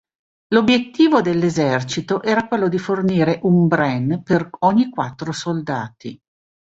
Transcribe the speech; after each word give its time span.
L'obiettivo 0.55 1.21
dell'esercito 1.21 2.23
era 2.23 2.47
quello 2.47 2.67
di 2.67 2.79
fornire 2.79 3.37
un 3.43 3.67
Bren 3.67 4.23
per 4.23 4.49
ogni 4.61 4.89
quattro 4.89 5.31
soldati. 5.31 6.19